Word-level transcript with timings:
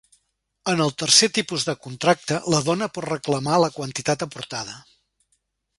En 0.71 0.79
el 0.85 0.93
tercer 1.01 1.29
tipus 1.35 1.65
de 1.67 1.75
contracte 1.83 2.39
la 2.55 2.63
dona 2.71 2.89
pot 2.97 3.09
reclamar 3.11 3.61
la 3.65 3.73
quantitat 3.79 4.27
aportada. 4.29 4.79